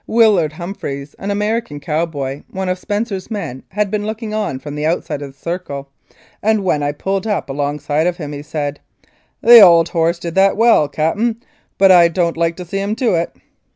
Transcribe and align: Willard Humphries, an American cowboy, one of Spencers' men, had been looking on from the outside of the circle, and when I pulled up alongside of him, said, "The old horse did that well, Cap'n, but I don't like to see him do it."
Willard 0.07 0.53
Humphries, 0.53 1.13
an 1.19 1.29
American 1.29 1.79
cowboy, 1.79 2.41
one 2.49 2.67
of 2.69 2.79
Spencers' 2.79 3.29
men, 3.29 3.61
had 3.69 3.91
been 3.91 4.03
looking 4.07 4.33
on 4.33 4.57
from 4.57 4.73
the 4.73 4.83
outside 4.83 5.21
of 5.21 5.31
the 5.31 5.39
circle, 5.39 5.89
and 6.41 6.63
when 6.63 6.81
I 6.81 6.91
pulled 6.91 7.27
up 7.27 7.51
alongside 7.51 8.07
of 8.07 8.17
him, 8.17 8.41
said, 8.41 8.79
"The 9.41 9.61
old 9.61 9.89
horse 9.89 10.17
did 10.17 10.33
that 10.33 10.57
well, 10.57 10.87
Cap'n, 10.87 11.39
but 11.77 11.91
I 11.91 12.07
don't 12.07 12.35
like 12.35 12.55
to 12.55 12.65
see 12.65 12.79
him 12.79 12.95
do 12.95 13.13
it." 13.13 13.31